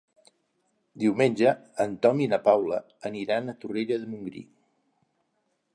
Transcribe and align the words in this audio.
Diumenge 1.03 1.51
en 1.85 1.93
Tom 2.05 2.23
i 2.25 2.29
na 2.33 2.41
Paula 2.49 2.81
aniran 3.11 3.53
a 3.53 3.57
Torroella 3.63 4.03
de 4.07 4.13
Montgrí. 4.15 4.45